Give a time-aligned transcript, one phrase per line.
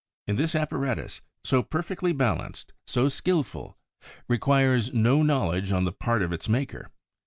[0.25, 3.77] And this apparatus, so perfectly balanced, so skillful,
[4.27, 6.89] requires no knowledge on the part of its maker.